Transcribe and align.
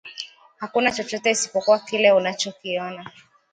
Hakuna 0.57 0.91
chochote 0.91 1.31
isipokuwa 1.31 1.79
kile 1.79 2.11
unachokiona 2.11 3.11